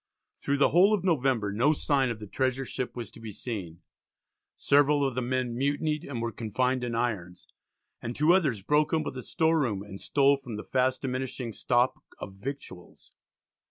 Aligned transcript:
Through 0.39 0.57
the 0.57 0.69
whole 0.69 0.95
of 0.95 1.03
November 1.03 1.53
no 1.53 1.73
sign 1.73 2.09
of 2.09 2.19
the 2.19 2.25
treasure 2.25 2.65
ship 2.65 2.95
was 2.95 3.11
to 3.11 3.19
be 3.19 3.31
seen; 3.31 3.83
several 4.57 5.05
of 5.07 5.13
the 5.13 5.21
men 5.21 5.55
mutinied 5.55 6.03
and 6.05 6.23
were 6.23 6.31
confined 6.31 6.83
in 6.83 6.95
irons, 6.95 7.47
and 8.01 8.15
two 8.15 8.33
others 8.33 8.63
broke 8.63 8.93
open 8.93 9.13
the 9.13 9.21
store 9.21 9.59
room 9.59 9.83
and 9.83 10.01
stole 10.01 10.37
from 10.37 10.55
the 10.55 10.63
fast 10.63 11.03
diminishing 11.03 11.53
stock 11.53 12.01
of 12.17 12.33
victuals. 12.33 13.11